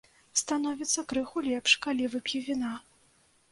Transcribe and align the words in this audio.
Становіцца 0.41 1.03
крыху 1.11 1.37
лепш, 1.49 1.71
калі 1.85 2.11
вып'ю 2.17 2.43
віна. 2.49 2.75